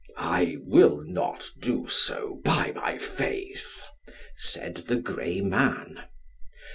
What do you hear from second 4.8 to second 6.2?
the grey man.